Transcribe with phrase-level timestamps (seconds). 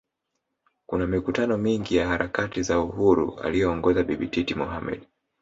[0.85, 5.07] Kuna mikutano mingi ya harakati za Uhuru aliyoongoza Bibi Titi Mohammed